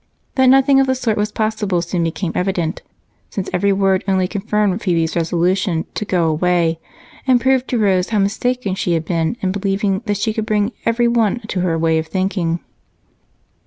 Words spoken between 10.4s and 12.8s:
bring everyone to her way of thinking.